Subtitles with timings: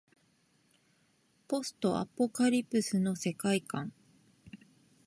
[1.47, 3.93] ポストアポカリプスの世界観